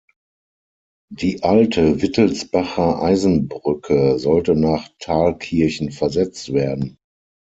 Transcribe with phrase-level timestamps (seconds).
[1.11, 6.97] Die alte Wittelsbacher Eisenbrücke sollte nach Thalkirchen versetzt werden.